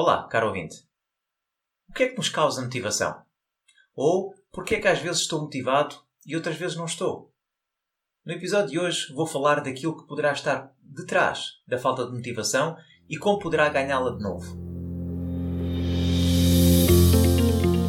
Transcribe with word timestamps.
Olá, 0.00 0.28
caro 0.28 0.46
ouvinte. 0.46 0.76
O 1.90 1.92
que 1.92 2.04
é 2.04 2.08
que 2.08 2.16
nos 2.16 2.28
causa 2.28 2.62
motivação? 2.62 3.16
Ou 3.96 4.32
porquê 4.52 4.76
é 4.76 4.80
que 4.80 4.86
às 4.86 5.00
vezes 5.00 5.22
estou 5.22 5.40
motivado 5.40 5.96
e 6.24 6.36
outras 6.36 6.54
vezes 6.54 6.76
não 6.76 6.84
estou? 6.84 7.32
No 8.24 8.32
episódio 8.32 8.70
de 8.70 8.78
hoje 8.78 9.12
vou 9.12 9.26
falar 9.26 9.60
daquilo 9.60 10.00
que 10.00 10.06
poderá 10.06 10.30
estar 10.30 10.72
detrás 10.80 11.54
da 11.66 11.78
falta 11.78 12.06
de 12.06 12.12
motivação 12.12 12.76
e 13.08 13.18
como 13.18 13.40
poderá 13.40 13.68
ganhá-la 13.70 14.12
de 14.12 14.22
novo. 14.22 14.56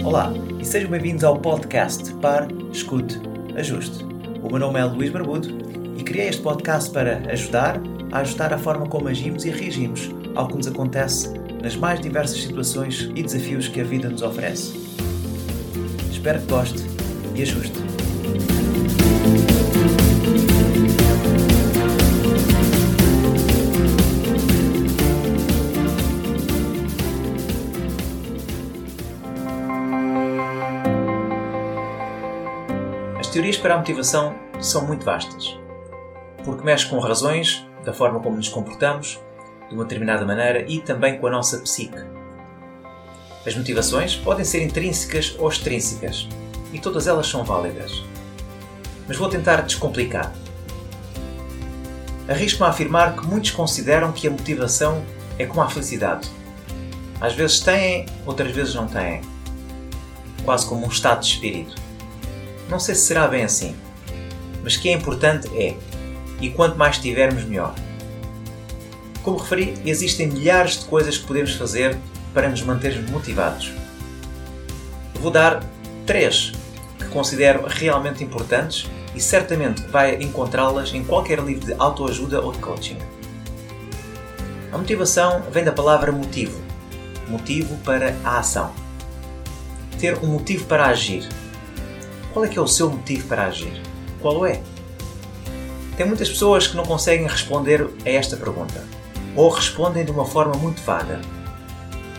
Olá 0.04 0.32
e 0.60 0.66
sejam 0.66 0.90
bem-vindos 0.90 1.24
ao 1.24 1.40
podcast 1.40 2.12
Par, 2.16 2.48
Escute, 2.74 3.20
Ajuste. 3.56 4.04
O 4.42 4.50
meu 4.50 4.58
nome 4.58 4.80
é 4.80 4.84
Luís 4.84 5.12
Barbudo 5.12 5.50
e 5.96 6.04
criei 6.04 6.30
este 6.30 6.42
podcast 6.42 6.92
para 6.92 7.20
ajudar 7.32 7.80
a 8.12 8.22
ajustar 8.22 8.52
a 8.52 8.58
forma 8.58 8.90
como 8.90 9.08
agimos 9.08 9.46
e 9.46 9.52
reagimos 9.52 10.10
ao 10.36 10.48
que 10.48 10.56
nos 10.56 10.66
acontece 10.66 11.49
nas 11.62 11.76
mais 11.76 12.00
diversas 12.00 12.42
situações 12.42 13.10
e 13.16 13.24
desafios 13.24 13.68
que 13.68 13.82
a 13.82 13.84
vida 13.84 14.10
nos 14.10 14.22
oferece. 14.22 14.74
Espero 16.12 16.40
que 16.40 16.48
goste 16.48 16.80
e 17.36 17.42
ajuste. 17.42 17.74
As 33.20 33.28
teorias 33.28 33.58
para 33.58 33.76
a 33.76 33.78
motivação 33.78 34.36
são 34.60 34.88
muito 34.88 35.06
vastas, 35.06 35.58
porque 36.44 36.64
mexem 36.64 36.90
com 36.90 37.00
razões 37.00 37.66
da 37.86 37.94
forma 37.94 38.20
como 38.20 38.36
nos 38.36 38.50
comportamos 38.50 39.20
de 39.70 39.76
uma 39.76 39.84
determinada 39.84 40.26
maneira 40.26 40.66
e 40.68 40.82
também 40.82 41.18
com 41.20 41.28
a 41.28 41.32
nossa 41.32 41.60
psique. 41.60 41.98
As 43.46 43.56
motivações 43.56 44.16
podem 44.16 44.44
ser 44.44 44.64
intrínsecas 44.64 45.36
ou 45.40 45.48
extrínsecas 45.48 46.28
e 46.74 46.80
todas 46.80 47.08
elas 47.08 47.28
são 47.28 47.44
válidas. 47.44 48.04
Mas 49.08 49.18
vou 49.18 49.30
tentar 49.30 49.62
descomplicar. 49.62 50.34
Arrisco-me 52.28 52.68
a 52.68 52.70
afirmar 52.70 53.16
que 53.16 53.26
muitos 53.26 53.52
consideram 53.52 54.12
que 54.12 54.28
a 54.28 54.32
motivação 54.32 55.04
é 55.38 55.46
como 55.46 55.62
a 55.62 55.70
felicidade. 55.70 56.30
Às 57.20 57.34
vezes 57.34 57.60
têm, 57.60 58.06
outras 58.26 58.52
vezes 58.52 58.76
não 58.76 58.88
têm. 58.88 59.22
Quase 60.46 60.68
como 60.68 60.86
um 60.86 60.90
estado 60.90 61.22
de 61.22 61.28
espírito. 61.28 61.76
Não 62.70 62.80
sei 62.80 62.94
se 62.94 63.02
será 63.02 63.28
bem 63.28 63.44
assim, 63.44 63.76
mas 64.64 64.78
que 64.78 64.90
é 64.90 64.94
importante 64.94 65.48
é, 65.58 65.76
e 66.40 66.50
quanto 66.52 66.78
mais 66.78 67.00
tivermos, 67.00 67.44
melhor. 67.46 67.74
Como 69.30 69.42
referi, 69.42 69.76
existem 69.86 70.26
milhares 70.26 70.80
de 70.80 70.86
coisas 70.86 71.16
que 71.16 71.28
podemos 71.28 71.54
fazer 71.54 71.96
para 72.34 72.50
nos 72.50 72.64
mantermos 72.64 73.12
motivados. 73.12 73.72
Vou 75.22 75.30
dar 75.30 75.64
três 76.04 76.52
que 76.98 77.06
considero 77.10 77.68
realmente 77.68 78.24
importantes 78.24 78.90
e 79.14 79.22
certamente 79.22 79.84
vai 79.84 80.16
encontrá-las 80.16 80.96
em 80.96 81.04
qualquer 81.04 81.38
livro 81.42 81.64
de 81.64 81.76
autoajuda 81.78 82.42
ou 82.42 82.52
de 82.52 82.58
coaching. 82.58 82.98
A 84.72 84.80
motivação 84.80 85.44
vem 85.52 85.64
da 85.64 85.72
palavra 85.72 86.12
motivo. 86.12 86.60
Motivo 87.28 87.78
para 87.86 88.16
a 88.24 88.40
ação. 88.40 88.74
Ter 90.00 90.18
um 90.24 90.26
motivo 90.26 90.66
para 90.66 90.88
agir. 90.88 91.30
Qual 92.34 92.44
é 92.44 92.48
que 92.48 92.58
é 92.58 92.62
o 92.64 92.68
seu 92.68 92.90
motivo 92.90 93.28
para 93.28 93.46
agir? 93.46 93.80
Qual 94.24 94.44
é? 94.44 94.60
Tem 95.96 96.08
muitas 96.08 96.30
pessoas 96.30 96.66
que 96.66 96.76
não 96.76 96.84
conseguem 96.84 97.28
responder 97.28 97.88
a 98.04 98.10
esta 98.10 98.36
pergunta 98.36 98.98
ou 99.40 99.48
respondem 99.48 100.04
de 100.04 100.12
uma 100.12 100.26
forma 100.26 100.54
muito 100.56 100.82
vaga. 100.82 101.22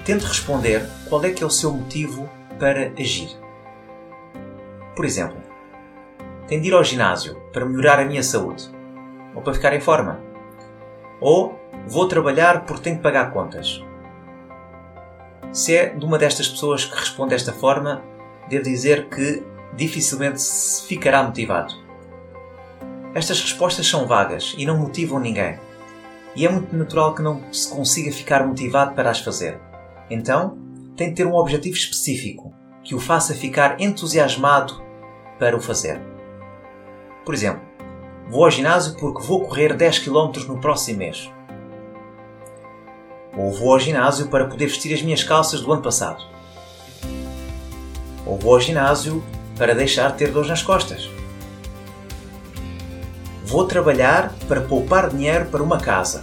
Tente 0.06 0.24
responder 0.24 0.88
qual 1.06 1.22
é 1.22 1.30
que 1.30 1.42
é 1.42 1.46
o 1.46 1.50
seu 1.50 1.70
motivo 1.70 2.26
para 2.58 2.94
agir. 2.98 3.28
Por 4.96 5.04
exemplo, 5.04 5.36
tenho 6.48 6.62
de 6.62 6.68
ir 6.68 6.72
ao 6.72 6.82
ginásio 6.82 7.38
para 7.52 7.66
melhorar 7.66 8.00
a 8.00 8.06
minha 8.06 8.22
saúde, 8.22 8.70
ou 9.34 9.42
para 9.42 9.52
ficar 9.52 9.74
em 9.74 9.82
forma, 9.82 10.18
ou 11.20 11.60
vou 11.86 12.08
trabalhar 12.08 12.64
porque 12.64 12.84
tenho 12.84 12.96
de 12.96 13.02
pagar 13.02 13.30
contas. 13.34 13.84
Se 15.52 15.76
é 15.76 15.90
de 15.90 16.02
uma 16.02 16.16
destas 16.16 16.48
pessoas 16.48 16.86
que 16.86 16.96
responde 16.96 17.34
desta 17.34 17.52
forma, 17.52 18.02
devo 18.48 18.64
dizer 18.64 19.10
que 19.10 19.44
dificilmente 19.74 20.40
se 20.40 20.86
ficará 20.86 21.22
motivado. 21.22 21.74
Estas 23.14 23.42
respostas 23.42 23.86
são 23.86 24.06
vagas 24.06 24.54
e 24.56 24.64
não 24.64 24.78
motivam 24.78 25.20
ninguém 25.20 25.58
e 26.34 26.46
é 26.46 26.50
muito 26.50 26.74
natural 26.76 27.14
que 27.14 27.22
não 27.22 27.40
se 27.52 27.68
consiga 27.68 28.12
ficar 28.12 28.46
motivado 28.46 28.94
para 28.94 29.10
as 29.10 29.20
fazer. 29.20 29.60
Então, 30.08 30.58
tem 30.96 31.08
de 31.08 31.16
ter 31.16 31.26
um 31.26 31.34
objetivo 31.34 31.76
específico 31.76 32.52
que 32.82 32.94
o 32.94 33.00
faça 33.00 33.34
ficar 33.34 33.80
entusiasmado 33.80 34.82
para 35.38 35.56
o 35.56 35.60
fazer. 35.60 36.00
Por 37.24 37.34
exemplo, 37.34 37.62
vou 38.28 38.44
ao 38.44 38.50
ginásio 38.50 38.96
porque 38.96 39.26
vou 39.26 39.44
correr 39.44 39.74
10 39.74 40.00
km 40.00 40.32
no 40.46 40.60
próximo 40.60 40.98
mês. 40.98 41.30
Ou 43.36 43.52
vou 43.52 43.72
ao 43.72 43.78
ginásio 43.78 44.28
para 44.28 44.46
poder 44.46 44.66
vestir 44.66 44.92
as 44.94 45.02
minhas 45.02 45.22
calças 45.22 45.60
do 45.60 45.72
ano 45.72 45.82
passado. 45.82 46.22
Ou 48.26 48.36
vou 48.38 48.54
ao 48.54 48.60
ginásio 48.60 49.22
para 49.56 49.74
deixar 49.74 50.12
de 50.12 50.18
ter 50.18 50.32
dores 50.32 50.48
nas 50.48 50.62
costas. 50.62 51.19
Vou 53.50 53.66
trabalhar 53.66 54.32
para 54.46 54.60
poupar 54.60 55.10
dinheiro 55.10 55.46
para 55.46 55.60
uma 55.60 55.80
casa. 55.80 56.22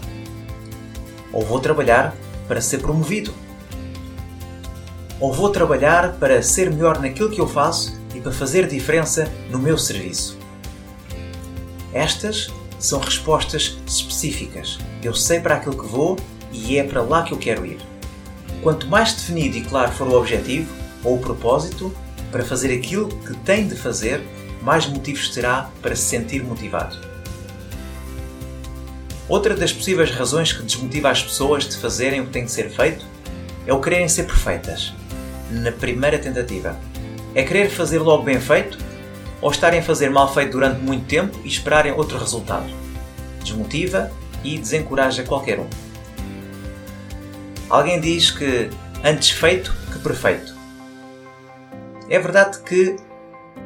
Ou 1.34 1.44
vou 1.44 1.60
trabalhar 1.60 2.16
para 2.48 2.62
ser 2.62 2.78
promovido. 2.78 3.34
Ou 5.20 5.34
vou 5.34 5.50
trabalhar 5.50 6.14
para 6.14 6.42
ser 6.42 6.72
melhor 6.72 7.02
naquilo 7.02 7.30
que 7.30 7.42
eu 7.42 7.46
faço 7.46 8.00
e 8.16 8.22
para 8.22 8.32
fazer 8.32 8.66
diferença 8.66 9.30
no 9.50 9.60
meu 9.60 9.78
serviço. 9.78 10.38
Estas 11.92 12.48
são 12.80 13.02
respostas 13.02 13.78
específicas. 13.86 14.80
Eu 15.04 15.14
sei 15.14 15.42
para 15.42 15.56
aquilo 15.56 15.78
que 15.78 15.86
vou 15.86 16.16
e 16.54 16.78
é 16.78 16.84
para 16.86 17.02
lá 17.02 17.24
que 17.24 17.34
eu 17.34 17.38
quero 17.38 17.66
ir. 17.66 17.82
Quanto 18.64 18.88
mais 18.88 19.12
definido 19.12 19.58
e 19.58 19.66
claro 19.66 19.92
for 19.92 20.08
o 20.08 20.18
objetivo 20.18 20.74
ou 21.04 21.18
o 21.18 21.22
propósito 21.22 21.94
para 22.32 22.46
fazer 22.46 22.74
aquilo 22.74 23.10
que 23.10 23.36
tem 23.40 23.68
de 23.68 23.76
fazer, 23.76 24.26
mais 24.62 24.88
motivos 24.88 25.28
terá 25.28 25.70
para 25.82 25.94
se 25.94 26.04
sentir 26.04 26.42
motivado. 26.42 27.17
Outra 29.30 29.56
das 29.56 29.74
possíveis 29.74 30.10
razões 30.12 30.54
que 30.54 30.64
desmotiva 30.64 31.10
as 31.10 31.22
pessoas 31.22 31.68
de 31.68 31.78
fazerem 31.78 32.22
o 32.22 32.26
que 32.26 32.32
tem 32.32 32.46
de 32.46 32.52
ser 32.52 32.70
feito 32.70 33.06
é 33.66 33.74
o 33.74 33.82
quererem 33.82 34.08
ser 34.08 34.24
perfeitas, 34.24 34.94
na 35.52 35.72
primeira 35.72 36.18
tentativa. 36.18 36.80
É 37.36 37.44
querer 37.44 37.70
fazer 37.70 38.00
logo 38.00 38.24
bem 38.24 38.40
feito 38.40 38.78
ou 39.42 39.52
estarem 39.52 39.82
a 39.82 39.84
fazer 39.84 40.10
mal 40.10 40.34
feito 40.34 40.54
durante 40.54 40.80
muito 40.80 41.06
tempo 41.06 41.38
e 41.44 41.48
esperarem 41.48 41.92
outro 41.92 42.18
resultado. 42.18 42.66
Desmotiva 43.44 44.12
e 44.44 44.58
desencoraja 44.58 45.24
qualquer 45.24 45.60
um. 45.60 45.68
Alguém 47.70 48.00
diz 48.00 48.32
que 48.32 48.70
antes 49.04 49.32
feito 49.32 49.76
que 49.92 50.00
perfeito. 50.00 50.56
É 52.10 52.18
verdade 52.18 52.60
que 52.60 52.96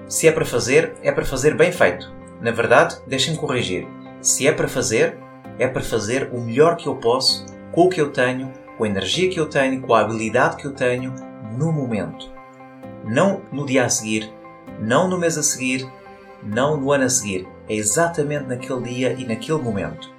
se 0.10 0.28
é 0.28 0.32
para 0.32 0.44
fazer, 0.44 0.94
é 1.04 1.12
para 1.12 1.24
fazer 1.24 1.56
bem 1.56 1.72
feito. 1.72 2.12
Na 2.42 2.50
verdade, 2.50 2.98
deixem-me 3.06 3.38
corrigir. 3.38 3.88
Se 4.22 4.48
é 4.48 4.52
para 4.52 4.68
fazer, 4.68 5.18
é 5.62 5.68
para 5.68 5.84
fazer 5.84 6.32
o 6.34 6.42
melhor 6.42 6.76
que 6.76 6.88
eu 6.88 6.96
posso, 6.96 7.46
com 7.72 7.86
o 7.86 7.90
que 7.90 8.02
eu 8.02 8.10
tenho, 8.10 8.52
com 8.78 8.84
a 8.84 8.88
energia 8.88 9.30
que 9.30 9.40
eu 9.40 9.46
tenho, 9.46 9.80
com 9.80 9.94
a 9.94 10.02
habilidade 10.02 10.58
que 10.58 10.66
eu 10.66 10.74
tenho, 10.74 11.14
no 11.56 11.72
momento. 11.72 12.32
Não 13.06 13.44
no 13.52 13.64
dia 13.64 13.86
a 13.86 13.90
seguir, 13.90 14.34
não 14.80 15.08
no 15.08 15.20
mês 15.20 15.38
a 15.38 15.44
seguir, 15.44 15.88
não 16.42 16.78
no 16.78 16.92
ano 16.92 17.04
a 17.04 17.10
seguir. 17.10 17.48
É 17.70 17.76
exatamente 17.76 18.48
naquele 18.48 18.82
dia 18.82 19.14
e 19.14 19.24
naquele 19.24 19.62
momento. 19.62 20.12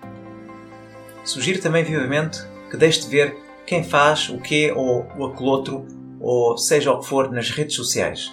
Sugiro 1.25 1.60
também 1.60 1.82
vivamente 1.82 2.41
que 2.70 2.76
deixe 2.76 3.00
de 3.02 3.08
ver 3.08 3.36
quem 3.66 3.82
faz 3.82 4.28
o 4.28 4.38
quê 4.38 4.72
ou 4.75 5.08
o 5.19 5.26
aquele 5.26 5.49
outro, 5.49 5.84
ou 6.20 6.56
seja 6.56 6.93
o 6.93 7.00
que 7.00 7.08
for, 7.08 7.32
nas 7.32 7.50
redes 7.50 7.75
sociais. 7.75 8.32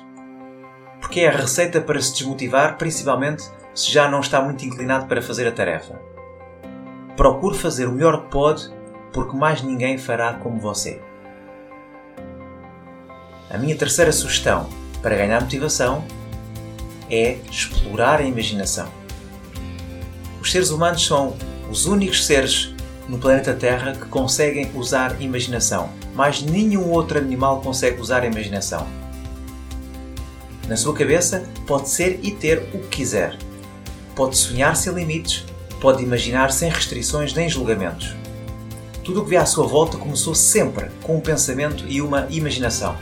Porque 1.01 1.21
é 1.21 1.29
a 1.29 1.35
receita 1.35 1.81
para 1.81 1.99
se 1.99 2.13
desmotivar, 2.13 2.77
principalmente 2.77 3.49
se 3.73 3.91
já 3.91 4.07
não 4.07 4.19
está 4.19 4.39
muito 4.41 4.63
inclinado 4.63 5.07
para 5.07 5.23
fazer 5.23 5.47
a 5.47 5.51
tarefa. 5.51 6.08
Procure 7.19 7.57
fazer 7.57 7.85
o 7.85 7.91
melhor 7.91 8.23
que 8.23 8.31
pode, 8.31 8.69
porque 9.11 9.35
mais 9.35 9.61
ninguém 9.61 9.97
fará 9.97 10.35
como 10.35 10.57
você. 10.57 11.01
A 13.49 13.57
minha 13.57 13.75
terceira 13.75 14.09
sugestão 14.13 14.69
para 15.01 15.17
ganhar 15.17 15.41
motivação 15.41 16.05
é 17.09 17.39
explorar 17.51 18.21
a 18.21 18.23
imaginação. 18.23 18.87
Os 20.39 20.49
seres 20.49 20.69
humanos 20.69 21.05
são 21.05 21.35
os 21.69 21.85
únicos 21.87 22.25
seres 22.25 22.73
no 23.09 23.17
planeta 23.17 23.53
Terra 23.53 23.91
que 23.91 24.05
conseguem 24.05 24.71
usar 24.73 25.21
imaginação. 25.21 25.89
Mais 26.15 26.41
nenhum 26.41 26.89
outro 26.89 27.17
animal 27.17 27.59
consegue 27.59 27.99
usar 27.99 28.23
a 28.23 28.27
imaginação. 28.27 28.87
Na 30.69 30.77
sua 30.77 30.93
cabeça 30.93 31.43
pode 31.67 31.89
ser 31.89 32.21
e 32.23 32.31
ter 32.31 32.59
o 32.73 32.79
que 32.79 32.87
quiser. 32.87 33.37
Pode 34.15 34.37
sonhar 34.37 34.77
sem 34.77 34.93
limites 34.93 35.43
pode 35.79 36.03
imaginar 36.03 36.51
sem 36.51 36.69
restrições 36.69 37.33
nem 37.33 37.49
julgamentos. 37.49 38.15
Tudo 39.03 39.21
o 39.21 39.23
que 39.23 39.31
vê 39.31 39.37
à 39.37 39.45
sua 39.45 39.65
volta 39.65 39.97
começou 39.97 40.35
sempre 40.35 40.91
com 41.01 41.17
um 41.17 41.21
pensamento 41.21 41.85
e 41.87 42.01
uma 42.01 42.27
imaginação. 42.29 42.95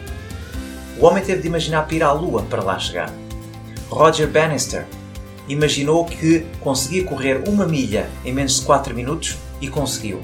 O 1.00 1.06
homem 1.06 1.24
teve 1.24 1.42
de 1.42 1.48
imaginar 1.48 1.84
para 1.84 1.96
ir 1.96 2.04
à 2.04 2.12
Lua 2.12 2.44
para 2.44 2.64
lá 2.64 2.80
chegar. 2.80 3.14
Roger 3.90 4.28
Bannister 4.28 4.86
imaginou 5.48 6.06
que 6.06 6.46
conseguia 6.62 7.04
correr 7.04 7.44
uma 7.48 7.66
milha 7.66 8.10
em 8.24 8.34
menos 8.34 8.60
de 8.60 8.66
4 8.66 8.94
minutos 8.96 9.38
e 9.62 9.68
conseguiu. 9.68 10.22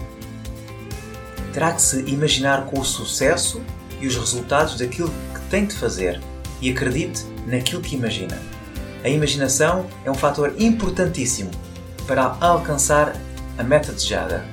Terá 1.53 1.71
que 1.73 1.81
se 1.81 2.01
imaginar 2.09 2.65
com 2.65 2.79
o 2.79 2.85
sucesso 2.85 3.61
e 3.99 4.07
os 4.07 4.15
resultados 4.15 4.77
daquilo 4.77 5.11
que 5.33 5.41
tem 5.49 5.65
de 5.65 5.75
fazer 5.75 6.19
e 6.61 6.71
acredite 6.71 7.25
naquilo 7.45 7.81
que 7.81 7.95
imagina. 7.95 8.39
A 9.03 9.09
imaginação 9.09 9.85
é 10.05 10.09
um 10.09 10.15
fator 10.15 10.53
importantíssimo 10.57 11.51
para 12.07 12.37
alcançar 12.39 13.13
a 13.57 13.63
meta 13.63 13.91
desejada. 13.91 14.45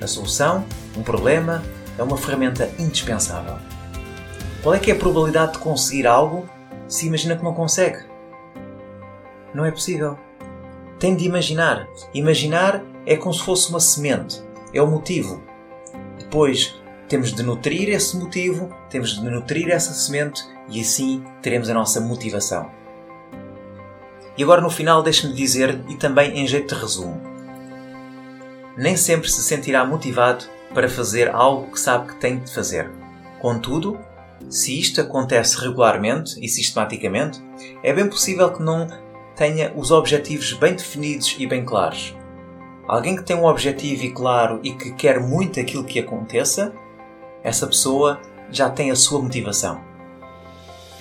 A 0.00 0.06
solução, 0.06 0.64
um 0.96 1.02
problema, 1.02 1.62
é 1.98 2.02
uma 2.02 2.16
ferramenta 2.16 2.70
indispensável. 2.78 3.56
Qual 4.62 4.74
é 4.74 4.78
que 4.78 4.90
é 4.90 4.94
a 4.94 4.98
probabilidade 4.98 5.52
de 5.52 5.58
conseguir 5.58 6.06
algo 6.06 6.48
se 6.88 7.06
imagina 7.06 7.36
que 7.36 7.44
não 7.44 7.54
consegue? 7.54 8.04
Não 9.54 9.64
é 9.64 9.70
possível. 9.70 10.18
Tem 10.98 11.14
de 11.14 11.24
imaginar. 11.24 11.86
Imaginar 12.12 12.82
é 13.06 13.16
como 13.16 13.32
se 13.32 13.42
fosse 13.42 13.70
uma 13.70 13.80
semente. 13.80 14.42
É 14.72 14.82
o 14.82 14.86
motivo. 14.86 15.42
Depois 16.18 16.74
temos 17.08 17.32
de 17.32 17.42
nutrir 17.42 17.88
esse 17.88 18.16
motivo, 18.16 18.74
temos 18.90 19.20
de 19.20 19.30
nutrir 19.30 19.70
essa 19.70 19.92
semente 19.92 20.42
e 20.68 20.80
assim 20.80 21.24
teremos 21.40 21.70
a 21.70 21.74
nossa 21.74 22.00
motivação. 22.00 22.70
E 24.36 24.42
agora 24.42 24.60
no 24.60 24.70
final 24.70 25.02
deixe-me 25.02 25.34
dizer, 25.34 25.80
e 25.88 25.94
também 25.94 26.38
em 26.38 26.46
jeito 26.46 26.74
de 26.74 26.80
resumo, 26.80 27.20
nem 28.76 28.96
sempre 28.96 29.30
se 29.30 29.42
sentirá 29.42 29.84
motivado 29.84 30.44
para 30.74 30.88
fazer 30.88 31.30
algo 31.30 31.72
que 31.72 31.80
sabe 31.80 32.08
que 32.08 32.20
tem 32.20 32.38
de 32.38 32.52
fazer. 32.52 32.90
Contudo, 33.40 33.98
se 34.50 34.78
isto 34.78 35.00
acontece 35.00 35.58
regularmente 35.58 36.38
e 36.44 36.48
sistematicamente, 36.48 37.42
é 37.82 37.92
bem 37.92 38.08
possível 38.08 38.52
que 38.52 38.62
não 38.62 38.86
tenha 39.34 39.72
os 39.74 39.90
objetivos 39.90 40.52
bem 40.52 40.74
definidos 40.74 41.34
e 41.38 41.46
bem 41.46 41.64
claros. 41.64 42.14
Alguém 42.86 43.16
que 43.16 43.22
tem 43.22 43.36
um 43.36 43.46
objetivo 43.46 44.04
e 44.04 44.12
claro 44.12 44.60
e 44.62 44.72
que 44.72 44.92
quer 44.92 45.18
muito 45.20 45.58
aquilo 45.58 45.84
que 45.84 45.98
aconteça, 45.98 46.72
essa 47.42 47.66
pessoa 47.66 48.20
já 48.50 48.70
tem 48.70 48.90
a 48.90 48.96
sua 48.96 49.20
motivação. 49.20 49.80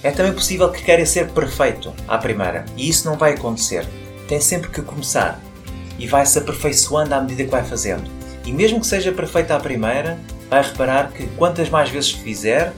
É 0.05 0.11
também 0.11 0.33
possível 0.33 0.71
que 0.71 0.83
queira 0.83 1.03
ser 1.03 1.31
perfeito 1.31 1.91
à 2.07 2.15
primeira, 2.19 2.63
e 2.77 2.87
isso 2.87 3.09
não 3.09 3.17
vai 3.17 3.33
acontecer. 3.33 3.87
Tem 4.27 4.39
sempre 4.39 4.69
que 4.69 4.83
começar 4.83 5.41
e 5.97 6.05
vai 6.05 6.23
se 6.27 6.37
aperfeiçoando 6.37 7.15
à 7.15 7.21
medida 7.21 7.43
que 7.43 7.49
vai 7.49 7.63
fazendo. 7.63 8.03
E 8.45 8.53
mesmo 8.53 8.79
que 8.79 8.85
seja 8.85 9.11
perfeito 9.11 9.49
à 9.49 9.59
primeira, 9.59 10.19
vai 10.47 10.61
reparar 10.61 11.11
que 11.11 11.25
quantas 11.29 11.71
mais 11.71 11.89
vezes 11.89 12.11
fizer, 12.11 12.71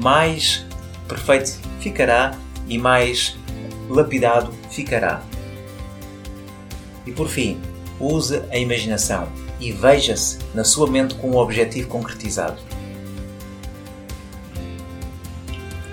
mais 0.00 0.64
perfeito 1.08 1.58
ficará 1.80 2.36
e 2.68 2.78
mais 2.78 3.36
lapidado 3.90 4.54
ficará. 4.70 5.20
E 7.04 7.10
por 7.10 7.26
fim, 7.26 7.60
use 7.98 8.40
a 8.52 8.56
imaginação 8.56 9.26
e 9.58 9.72
veja-se 9.72 10.38
na 10.54 10.62
sua 10.62 10.88
mente 10.88 11.16
com 11.16 11.32
um 11.32 11.38
objetivo 11.38 11.88
concretizado. 11.88 12.62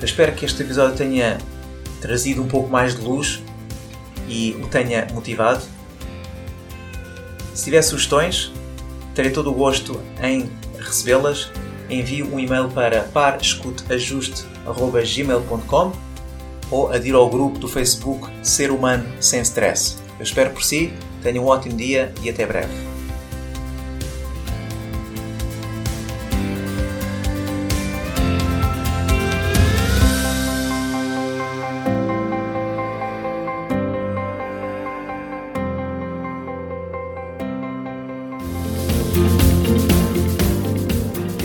Eu 0.05 0.07
espero 0.07 0.33
que 0.33 0.45
este 0.45 0.61
episódio 0.61 0.95
tenha 0.95 1.39
trazido 1.99 2.43
um 2.43 2.47
pouco 2.47 2.69
mais 2.69 2.95
de 2.95 3.01
luz 3.01 3.41
e 4.29 4.55
o 4.61 4.67
tenha 4.67 5.07
motivado. 5.11 5.63
Se 7.55 7.63
tiver 7.63 7.81
sugestões, 7.81 8.51
terei 9.15 9.31
todo 9.31 9.49
o 9.49 9.53
gosto 9.55 9.99
em 10.21 10.47
recebê-las. 10.77 11.49
Envie 11.89 12.21
um 12.21 12.39
e-mail 12.39 12.69
para 12.69 13.01
parescuteajuste.gmail.com 13.05 15.91
ou 16.69 16.91
adira 16.91 17.17
ao 17.17 17.27
grupo 17.27 17.57
do 17.57 17.67
Facebook 17.67 18.31
Ser 18.43 18.69
Humano 18.69 19.11
Sem 19.19 19.41
Stress. 19.41 19.97
Eu 20.19 20.23
espero 20.23 20.51
por 20.51 20.63
si, 20.63 20.93
tenha 21.23 21.41
um 21.41 21.47
ótimo 21.47 21.77
dia 21.77 22.13
e 22.21 22.29
até 22.29 22.45
breve. 22.45 22.94